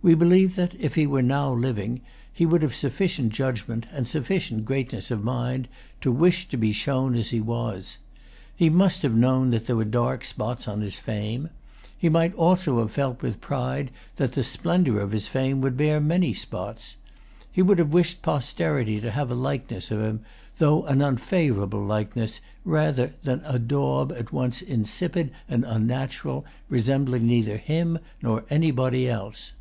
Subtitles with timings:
[0.00, 4.64] We believe that, if he were now living, he would have sufficient judgment and sufficient
[4.64, 5.66] greatness of mind
[6.02, 7.98] to wish to be shown as he was.
[8.54, 11.50] He must have known that there were dark spots on his fame.
[11.98, 15.98] He might also have felt with pride that the splendor of his fame would bear
[16.00, 16.98] many spots.
[17.50, 20.20] He would have wished posterity to have a likeness of him,
[20.58, 27.56] though an unfavorable likeness, rather than a daub at once insipid and unnatural, resembling neither
[27.56, 29.54] him nor anybody else.